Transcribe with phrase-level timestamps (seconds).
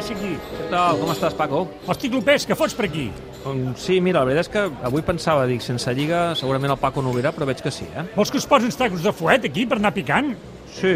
[0.00, 0.32] passa aquí?
[0.56, 0.98] Què tal?
[1.00, 1.64] Com estàs, Paco?
[1.90, 3.08] Hosti, Clopés, què fots per aquí?
[3.48, 7.04] Um, sí, mira, la veritat és que avui pensava, dic, sense lliga segurament el Paco
[7.04, 8.06] no ho veurà, però veig que sí, eh?
[8.16, 10.32] Vols que us posin tacos de fuet aquí per anar picant?
[10.76, 10.94] Sí.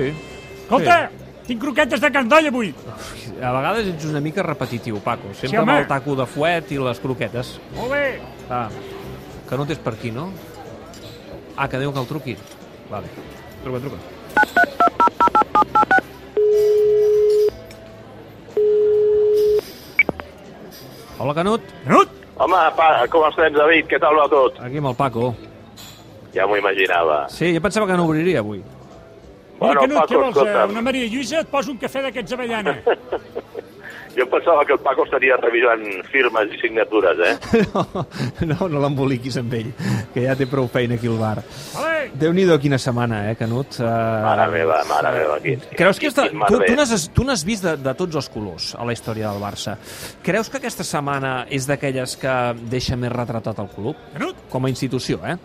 [0.65, 0.99] Escolta,
[1.45, 2.73] tinc croquetes de candoll avui.
[3.41, 5.33] A vegades ets una mica repetitiu, Paco.
[5.35, 7.59] Sempre Sí, amb el taco de fuet i les croquetes.
[7.77, 8.05] Molt bé.
[8.49, 8.69] Ah,
[9.49, 10.31] que no t'és per aquí, no?
[11.57, 12.39] Ah, que diu que el truqui.
[12.91, 13.13] Vale.
[13.65, 14.73] Truca, truca.
[21.25, 21.63] Hola, Canut.
[21.87, 22.09] Canut?
[22.37, 23.87] Home, pa, com estem, David?
[23.89, 24.59] Què tal va tot?
[24.61, 25.31] Aquí amb el Paco.
[26.35, 27.23] Ja m'ho imaginava.
[27.33, 28.61] Sí, jo pensava que no obriria avui.
[28.61, 30.27] Hola, Bueno, Canut, Paco, què vols?
[30.27, 30.71] eh, escolta'm.
[30.75, 31.41] Una Maria Lluïsa?
[31.41, 32.77] Et poso un cafè d'aquests avellana.
[34.15, 37.65] Jo pensava que el Paco estaria revisant firmes i signatures, eh?
[37.75, 38.05] No,
[38.53, 39.73] no, no l'emboliquis amb ell,
[40.15, 41.41] que ja té prou feina aquí al bar.
[41.75, 41.94] Vale.
[42.13, 43.79] Déu-n'hi-do quina setmana, eh, Canut?
[43.81, 43.87] Uh,
[44.25, 45.39] Mare meva, mare meva.
[45.45, 46.29] Quin, Creus que esta...
[46.29, 49.33] quin tu, tu n'has tu n'has vist de, de tots els colors a la història
[49.33, 49.77] del Barça.
[50.27, 52.37] Creus que aquesta setmana és d'aquelles que
[52.71, 53.99] deixa més retratat el club?
[54.15, 54.47] Canut?
[54.53, 55.37] Com a institució, eh?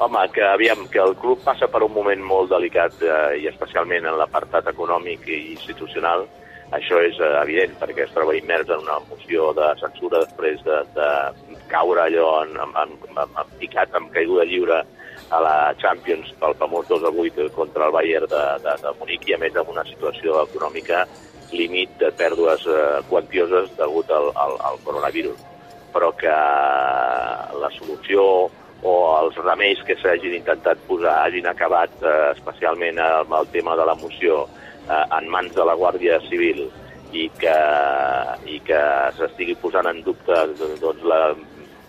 [0.00, 4.06] Home, que aviam, que el club passa per un moment molt delicat eh, i especialment
[4.08, 6.24] en l'apartat econòmic i institucional,
[6.72, 10.78] això és eh, evident, perquè es troba immers en una moció de censura després de,
[10.96, 11.10] de
[11.68, 14.80] caure allò en, en, en, en, en picat amb caiguda lliure
[15.30, 19.28] a la Champions pel famós 2 a 8 contra el Bayern de, de, de Munic
[19.28, 21.04] i a més amb una situació econòmica
[21.54, 25.38] límit de pèrdues eh, quantioses degut al, al, al coronavirus.
[25.94, 26.34] Però que
[27.62, 28.22] la solució
[28.82, 33.86] o els remeis que s'hagin intentat posar hagin acabat eh, especialment amb el tema de
[33.86, 36.66] la moció eh, en mans de la Guàrdia Civil
[37.12, 37.58] i que,
[38.46, 38.80] i que
[39.18, 41.34] s'estigui posant en dubte doncs, la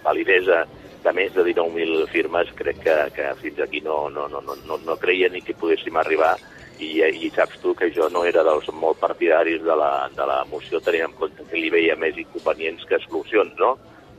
[0.03, 0.63] validesa
[1.03, 4.97] de més de 19.000 firmes, crec que, que fins aquí no, no, no, no, no,
[5.01, 6.35] creia ni que poguéssim arribar
[6.81, 10.41] i, i saps tu que jo no era dels molt partidaris de la, de la
[10.49, 13.75] moció tenint en compte que li veia més inconvenients que solucions, no?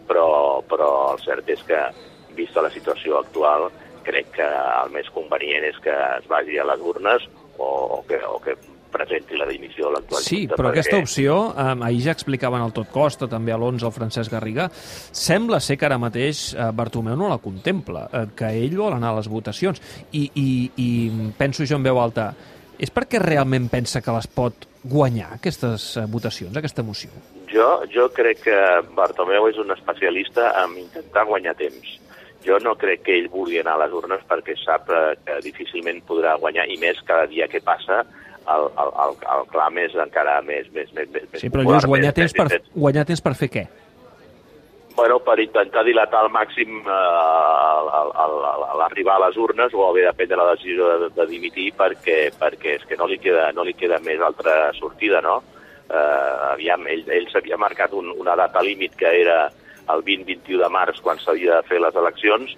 [0.08, 0.26] Però,
[0.68, 1.78] però el cert és que,
[2.36, 3.68] vista la situació actual,
[4.06, 7.28] crec que el més convenient és que es vagi a les urnes
[7.58, 8.56] o, o, que, o que
[8.92, 12.62] presenti la dimissió de l'actual Sí, Junta, però perquè- aquesta opció, eh, ahir ja explicaven
[12.62, 16.70] el Tot Costa, també a l'11 el Francesc Garriga, sembla ser que ara mateix eh,
[16.72, 19.80] Bartomeu no la contempla, eh, que ell vol anar a les votacions.
[20.12, 20.88] I, i, I
[21.38, 22.32] penso jo en veu alta,
[22.78, 27.10] és perquè realment pensa que les pot guanyar, aquestes eh, votacions, aquesta moció?
[27.52, 28.56] Jo, jo crec que
[28.96, 31.98] Bartomeu és un especialista en intentar guanyar temps.
[32.42, 36.00] Jo no crec que ell vulgui anar a les urnes perquè sap eh, que difícilment
[36.08, 38.00] podrà guanyar, i més cada dia que passa
[38.48, 40.66] el, el, el, el clam és encara més...
[40.74, 42.74] més, més, més Sí, però llavors guanyar més- temps, més per, intens.
[42.74, 43.64] guanyar temps per fer què?
[44.96, 50.36] Bueno, per intentar dilatar al màxim eh, l'arribar a les urnes o haver de prendre
[50.36, 53.98] la decisió de, de dimitir perquè, perquè és que no li queda, no li queda
[54.04, 55.38] més altra sortida, no?
[55.88, 59.46] Eh, aviam, ell, ell s'havia marcat un, una data límit que era
[59.92, 62.52] el 20-21 de març quan s'havia de fer les eleccions,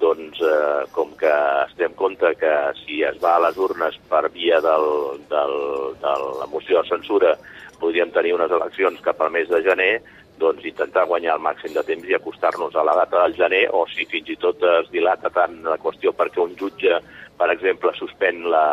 [0.00, 1.32] doncs eh, com que
[1.64, 4.88] es té en compte que si es va a les urnes per via del,
[5.30, 5.56] del,
[6.02, 7.36] de la moció de censura
[7.82, 9.92] podríem tenir unes eleccions cap al mes de gener,
[10.38, 13.84] doncs intentar guanyar el màxim de temps i acostar-nos a la data del gener, o
[13.90, 17.00] si fins i tot es dilata tant la qüestió perquè un jutge,
[17.38, 18.64] per exemple, suspèn la,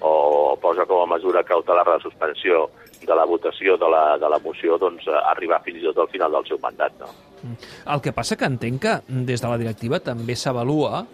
[0.00, 2.68] o posa com a mesura cautelar la suspensió
[3.00, 6.12] de la votació de la, de la moció, doncs eh, arribar fins i tot al
[6.12, 6.98] final del seu mandat.
[7.00, 7.10] No?
[7.94, 11.04] El que passa que entenc que des de la directiva també s'avalua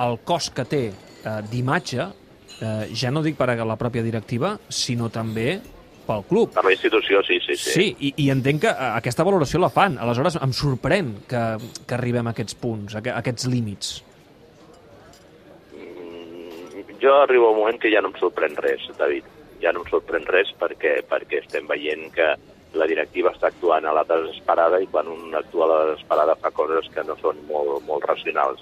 [0.00, 2.06] el cost que té eh, d'imatge,
[2.60, 5.60] eh, ja no dic per a la pròpia directiva, sinó també
[6.06, 6.52] pel club.
[6.54, 7.72] Per la institució, sí, sí, sí.
[7.74, 9.98] Sí, i, i entenc que eh, aquesta valoració la fan.
[10.00, 11.42] Aleshores, em sorprèn que,
[11.86, 13.98] que arribem a aquests punts, a, a aquests límits.
[17.00, 19.28] Jo arribo un moment que ja no em sorprèn res, David.
[19.62, 22.34] Ja no em sorprèn res perquè, perquè estem veient que
[22.76, 26.52] la directiva està actuant a la desesperada i quan un actua a la desesperada fa
[26.52, 28.60] coses que no són molt, molt racionals.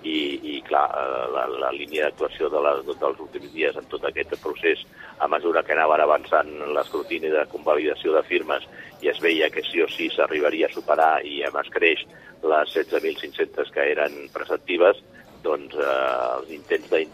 [0.00, 4.06] I, i clar, eh, la, la línia d'actuació de la, dels últims dies en tot
[4.08, 4.86] aquest procés,
[5.18, 8.64] a mesura que anaven avançant l'escrutini de convalidació de firmes
[9.02, 12.06] i es veia que sí o sí s'arribaria a superar i a més creix
[12.40, 15.02] les 16.500 que eren preceptives,
[15.44, 17.04] doncs eh, els intents de,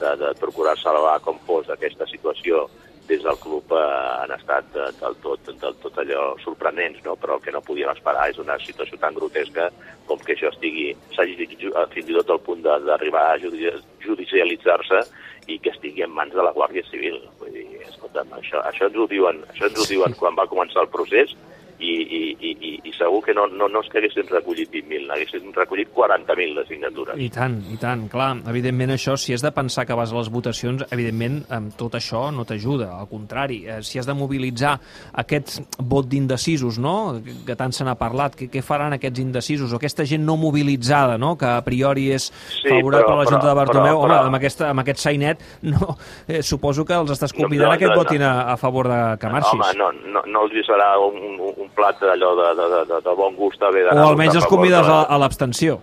[0.00, 2.66] de, de procurar salvar com fos aquesta situació
[3.08, 3.80] des del club eh,
[4.22, 7.16] han estat eh, del tot, del tot allò sorprenents, no?
[7.18, 9.68] però el que no podíem esperar és una situació tan grotesca
[10.06, 13.74] com que això estigui, s'hagi eh, fins i tot al punt d'arribar a judi-
[14.06, 15.02] judicialitzar-se
[15.50, 17.18] i que estigui en mans de la Guàrdia Civil.
[17.40, 20.84] Vull dir, escolta'm, això, això, ens ho diuen, això ens ho diuen quan va començar
[20.86, 21.34] el procés
[21.82, 25.52] i, i, i, i, segur que no, no, no és que haguessin recollit 20.000, n'haguessin
[25.56, 27.18] recollit 40.000 de signatures.
[27.18, 28.04] I tant, i tant.
[28.12, 31.96] Clar, evidentment això, si has de pensar que vas a les votacions, evidentment amb tot
[31.98, 33.64] això no t'ajuda, al contrari.
[33.66, 34.76] Eh, si has de mobilitzar
[35.24, 39.80] aquest vot d'indecisos, no?, que tant se n'ha parlat, què, què faran aquests indecisos, o
[39.80, 43.46] aquesta gent no mobilitzada, no?, que a priori és Sí, favorable però- a la Junta
[43.46, 45.96] de però- Bartomeu, però- home, però- amb, aquesta, amb aquest sainet, no,
[46.28, 48.56] eh, suposo que els estàs convidant No, no, a que et no, votin a, a
[48.56, 49.52] favor de que marxis.
[49.58, 53.00] Home, no, no, no els hi serà un, un, un plat d'allò de, de, de,
[53.06, 55.78] de bon gust haver d'anar o almenys els convides de- a, l'abstenció.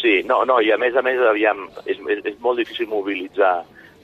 [0.00, 3.54] Sí, no, no, i a més a més, aviam, és, és, és molt difícil mobilitzar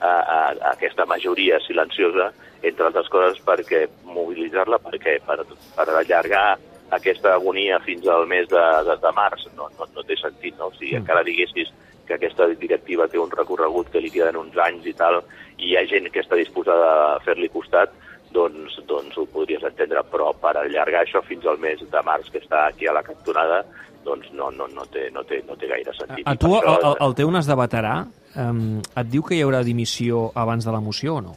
[0.01, 2.31] a, a, a aquesta majoria silenciosa,
[2.63, 5.39] entre altres coses perquè mobilitzar-la perquè per,
[5.75, 6.57] per allargar
[6.91, 10.71] aquesta agonia fins al mes de, de, de març no, no, no té sentit, no?
[10.79, 11.03] Si Mm.
[11.03, 11.69] encara diguessis
[12.07, 15.21] que aquesta directiva té un recorregut que li queden uns anys i tal,
[15.57, 17.93] i hi ha gent que està disposada a fer-li costat,
[18.33, 22.39] doncs, doncs ho podries entendre, però per allargar això fins al mes de març, que
[22.43, 23.61] està aquí a la cantonada,
[24.05, 26.25] doncs no, no, no, té, no, té, no té gaire sentit.
[26.27, 27.95] A tu, això- el, el teu nas de veterà,
[28.39, 31.35] um, et diu que hi haurà dimissió abans de la moció o no?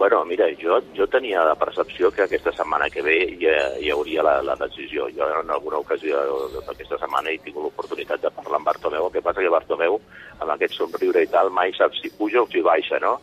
[0.00, 3.50] Bueno, mira, jo, jo tenia la percepció que aquesta setmana que ve hi,
[3.84, 5.10] hi hauria la, la decisió.
[5.12, 6.22] Jo en alguna ocasió
[6.54, 9.10] d'aquesta setmana he tingut l'oportunitat de parlar amb Bartomeu.
[9.10, 10.00] El que passa que Bartomeu,
[10.40, 13.18] amb aquest somriure i tal, mai sap si puja o si baixa, no?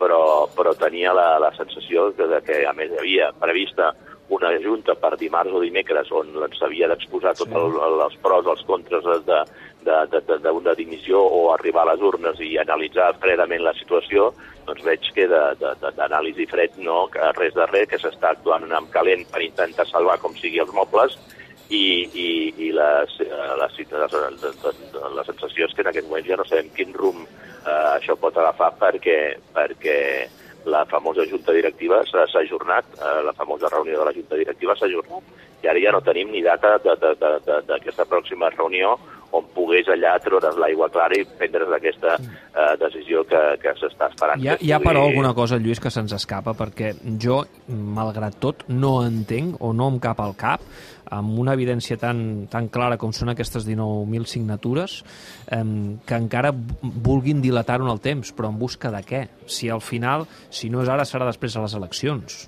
[0.00, 3.90] Però, però tenia la, la sensació de, de que, a més, havia prevista
[4.30, 8.62] una junta per dimarts o dimecres on s'havia d'exposar tots el, el, els pros, els
[8.68, 9.40] contres de,
[9.82, 14.30] de, de, de, d'una dimissió o arribar a les urnes i analitzar fredament la situació,
[14.68, 19.26] doncs veig que d'anàlisi fred no, que res de res, que s'està actuant amb calent
[19.32, 21.18] per intentar salvar com sigui els mobles
[21.68, 22.28] i, i,
[22.68, 22.90] i la,
[23.58, 27.26] la, la, la, la sensació és que en aquest moment ja no sabem quin rumb
[27.66, 29.18] eh, això pot agafar perquè,
[29.54, 29.98] perquè
[30.64, 34.86] la famosa junta directiva s'ha ajornat, eh, la famosa reunió de la junta directiva s'ha
[34.86, 38.96] ajornat i ara ja no tenim ni data d'aquesta pròxima reunió
[39.36, 44.42] on pogués allà treure's l'aigua clara i prendre's aquesta eh, decisió que, que s'està esperant.
[44.42, 48.64] Hi ha, hi ha però alguna cosa, Lluís, que se'ns escapa, perquè jo, malgrat tot,
[48.68, 50.64] no entenc o no em cap al cap
[51.10, 55.00] amb una evidència tan, tan clara com són aquestes 19.000 signatures,
[55.50, 55.62] eh,
[56.06, 59.22] que encara vulguin dilatar-ho en el temps, però en busca de què?
[59.46, 62.40] Si al final, si no és ara, serà després de les eleccions.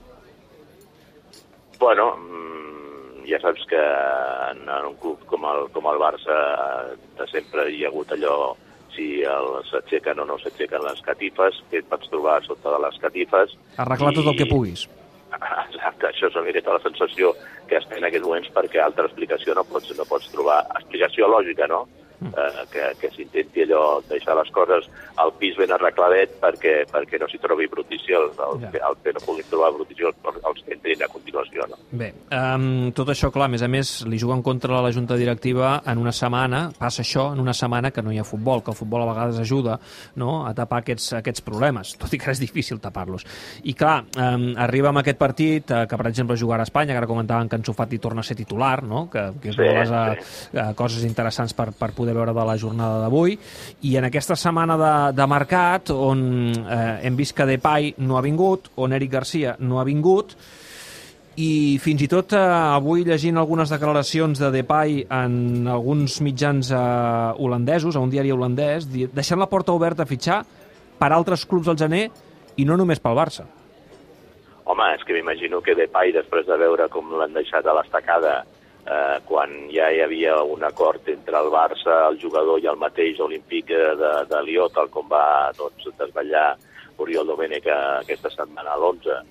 [1.83, 3.83] Bueno, mm, ja saps que
[4.53, 6.37] en, un club com el, com el Barça
[7.19, 8.55] de sempre hi ha hagut allò
[8.93, 9.23] si
[9.71, 13.55] s'aixequen o no s'aixequen les catifes, que et pots trobar sota de les catifes.
[13.81, 14.85] Arreglar tot el que puguis.
[15.41, 17.33] Això és una miqueta la sensació
[17.69, 20.61] que es té en aquests moments perquè altra explicació no pots, no pots trobar.
[20.81, 21.87] Explicació lògica, no?
[22.23, 24.87] Eh, que, que s'intenti allò deixar les coses
[25.21, 28.71] al pis ben arregladet perquè, perquè no s'hi trobi brutícia els, els, Ja.
[28.89, 31.77] els que no puguin trobar brutícia els, que entrin a continuació, no?
[31.91, 35.83] Bé, um, tot això, clar, a més a més, li juguen contra la Junta Directiva
[35.87, 38.77] en una setmana, passa això en una setmana que no hi ha futbol, que el
[38.79, 39.79] futbol a vegades ajuda
[40.17, 43.27] no, a tapar aquests, aquests problemes, tot i que és difícil tapar-los.
[43.65, 47.03] I clar, um, arriba amb aquest partit, uh, que per exemple jugarà a Espanya, que
[47.03, 49.09] ara comentaven que Ansu Fati torna a ser titular, no?
[49.11, 52.47] que, que és Sí, una de les uh, coses interessants per, per poder veure de
[52.49, 53.37] la jornada d'avui,
[53.89, 56.27] i en aquesta setmana de, de mercat, on
[56.63, 60.37] eh, hem vist que Depay no ha vingut, on Eric Garcia no ha vingut,
[61.41, 62.41] i fins i tot eh,
[62.77, 66.83] avui llegint algunes declaracions de Depay en alguns mitjans eh,
[67.39, 70.43] holandesos, a un diari holandès, deixant la porta oberta a fitxar
[70.99, 72.09] per altres clubs al gener
[72.61, 73.47] i no només pel Barça.
[74.69, 78.43] Home, és que m'imagino que Depay, després de veure com l'han deixat a l'estacada,
[78.87, 83.21] eh, quan ja hi havia un acord entre el Barça, el jugador i el mateix
[83.21, 86.57] Olímpic eh, de, de Lió, tal com va doncs, desvetllar
[87.03, 89.23] Oriol Domènech aquesta setmana a l'11,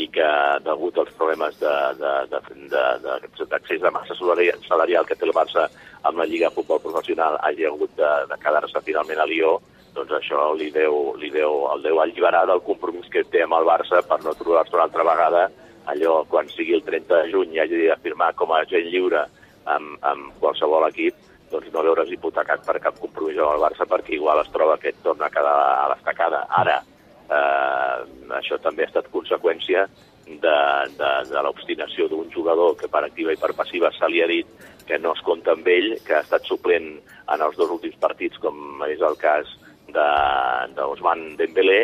[0.00, 0.26] i que
[0.64, 2.40] degut als problemes d'accés de, de,
[2.70, 5.66] de, de, d'accés de massa salarial que té el Barça
[6.06, 9.58] amb la Lliga de Futbol Professional hagi hagut de, de quedar-se finalment a Lió,
[9.94, 13.66] doncs això li deu, li deu, el deu alliberar del compromís que té amb el
[13.66, 15.48] Barça per no trobar-se una altra vegada
[15.86, 19.24] allò quan sigui el 30 de juny i hagi de firmar com a agent lliure
[19.64, 21.16] amb, amb qualsevol equip,
[21.50, 24.92] doncs no veure's hipotecat per cap compromís amb el Barça perquè igual es troba que
[24.92, 26.44] et torna a quedar a l'estacada.
[26.62, 26.78] Ara,
[27.26, 27.96] eh,
[28.38, 29.86] això també ha estat conseqüència
[30.26, 30.58] de,
[30.98, 34.46] de, de l'obstinació d'un jugador que per activa i per passiva se li ha dit
[34.86, 36.92] que no es compta amb ell, que ha estat suplent
[37.30, 39.50] en els dos últims partits, com és el cas
[39.90, 41.80] d'Osman de, Dembélé,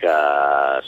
[0.00, 0.16] que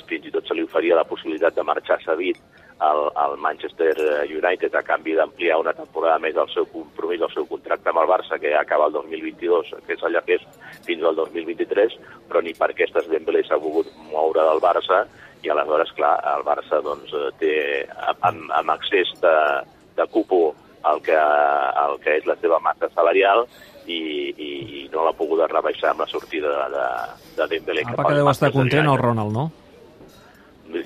[0.08, 2.40] fins i tot se li oferia la possibilitat de marxar cedit
[2.82, 3.94] al, al Manchester
[4.26, 8.10] United a canvi d'ampliar una temporada més el seu compromís, el seu contracte amb el
[8.10, 10.46] Barça, que acaba el 2022, que és allà que és
[10.86, 11.94] fins al 2023,
[12.30, 15.04] però ni per aquestes Dembélé s'ha volgut moure del Barça
[15.42, 17.54] i aleshores, clar, el Barça doncs, té,
[18.22, 19.36] amb, amb accés de,
[19.98, 20.52] de cupo
[20.90, 21.16] el que,
[21.84, 23.46] el que és la seva massa salarial
[23.86, 23.98] i,
[24.34, 24.50] i,
[24.82, 26.86] i no l'ha pogut rebaixar amb la sortida de, de,
[27.38, 27.86] de Dembélé.
[27.92, 29.50] Apa, que deu estar content el Ronald, no?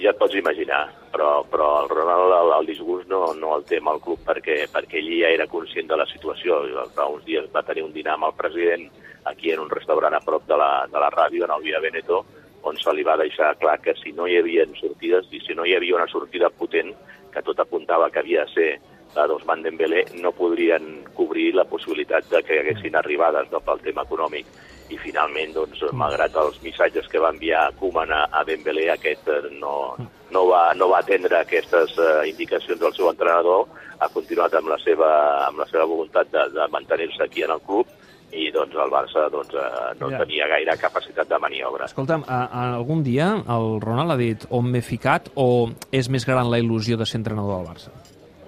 [0.01, 0.81] Ja et pots imaginar,
[1.13, 4.65] però, però el Ronald el, el disgust no, no el té amb el club perquè,
[4.73, 6.59] perquè ell ja era conscient de la situació.
[6.97, 8.89] Fa uns dies va tenir un dinar amb el president
[9.31, 12.25] aquí en un restaurant a prop de la, de la ràdio, en el Via Veneto,
[12.67, 15.67] on se li va deixar clar que si no hi havia sortides i si no
[15.67, 16.93] hi havia una sortida potent,
[17.31, 18.71] que tot apuntava que havia de ser
[19.17, 24.05] la d'Osman Dembélé, no podrien cobrir la possibilitat de que haguessin arribades no, pel tema
[24.07, 24.47] econòmic.
[24.93, 29.41] I finalment, doncs, malgrat els missatges que va enviar Koeman a, a Dembélé, aquest eh,
[29.59, 29.97] no,
[30.31, 33.67] no, va, no va atendre aquestes uh, indicacions del seu entrenador,
[33.99, 35.11] ha continuat amb la seva,
[35.49, 37.91] amb la seva voluntat de, de mantenir-se aquí en el club
[38.37, 40.19] i doncs el Barça doncs, eh, no Ja.
[40.19, 41.87] tenia gaire capacitat de maniobra.
[41.87, 46.27] Escolta'm, a, a algun dia el Ronald ha dit on m'he ficat o és més
[46.27, 47.95] gran la il·lusió de ser entrenador del Barça?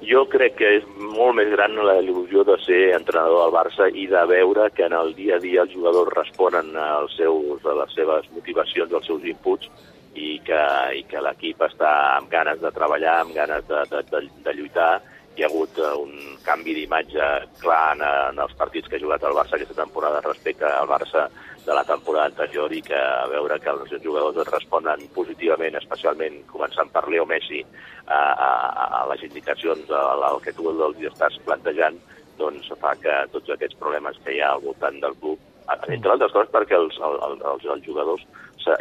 [0.08, 4.06] Jo crec que és molt més gran la il·lusió de ser entrenador del Barça i
[4.08, 7.92] de veure que en el dia a dia els jugadors responen als seus, a les
[7.98, 9.68] seves motivacions, als seus inputs
[10.16, 10.62] i que,
[10.96, 14.94] i que l'equip està amb ganes de treballar, amb ganes de, de, de, de lluitar.
[15.38, 17.26] Hi ha hagut eh, un canvi d'imatge
[17.60, 21.28] clar en, en els partits que ha jugat el Barça aquesta temporada respecte al Barça
[21.62, 26.40] de la temporada anterior i que a veure que els jugadors et responen positivament, especialment
[26.50, 27.62] començant per Leo Messi,
[28.08, 28.50] a, a,
[28.98, 32.02] a les indicacions al, que tu els estàs plantejant,
[32.42, 35.38] doncs fa que tots aquests problemes que hi ha al voltant del club,
[35.70, 38.26] entre altres coses perquè els, el, el, els, els jugadors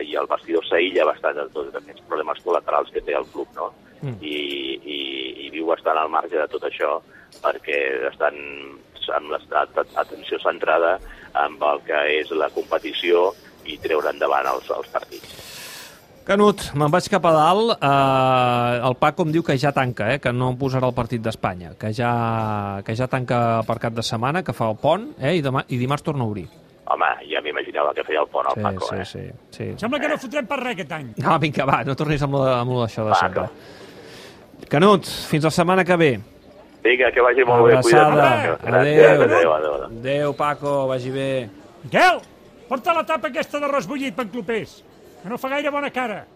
[0.01, 3.75] i el vestidor s'aïlla bastant de tots aquests problemes col·laterals que té el club, no?
[4.01, 4.17] Mm.
[4.21, 4.37] I,
[4.77, 4.99] i,
[5.47, 6.97] i viu bastant al marge de tot això
[7.43, 7.79] perquè
[8.11, 8.37] estan
[9.15, 10.97] amb l'atenció centrada
[11.37, 13.29] amb el que és la competició
[13.67, 15.35] i treure endavant els, els partits.
[16.27, 17.69] Canut, me'n vaig cap a dalt.
[17.79, 21.71] Eh, el Paco em diu que ja tanca, eh, que no posarà el partit d'Espanya,
[21.79, 22.11] que, ja,
[22.83, 25.79] que ja tanca per cap de setmana, que fa el pont, eh, i, demà, i
[25.79, 26.43] dimarts torna a obrir.
[26.91, 29.05] Home, ja m'imaginava que feia el pont al Sí, Paco, sí, eh?
[29.07, 29.23] sí,
[29.55, 29.69] sí.
[29.79, 31.09] Sembla que no fotrem per res aquest any.
[31.23, 33.47] No, vinga, va, no tornis amb, lo, amb lo d'això de Va, sempre.
[34.65, 36.19] Canut, fins la setmana que ve.
[36.83, 37.77] Vinga, que vagi molt bé.
[37.77, 38.13] Abraçada.
[38.13, 38.65] Cuida't.
[38.65, 39.03] Gràcies.
[39.03, 39.21] Adéu.
[39.23, 39.85] Adéu, adéu, adéu.
[39.85, 41.49] Adéu, Paco, vagi bé.
[41.83, 42.19] Miquel,
[42.67, 44.83] porta la tapa aquesta d'arròs bullit, panclopers,
[45.23, 46.27] que no fa gaire bona cara.